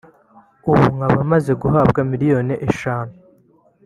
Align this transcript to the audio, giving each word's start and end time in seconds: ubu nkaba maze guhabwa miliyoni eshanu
ubu 0.69 0.85
nkaba 0.95 1.19
maze 1.31 1.51
guhabwa 1.61 1.99
miliyoni 2.11 2.53
eshanu 2.69 3.13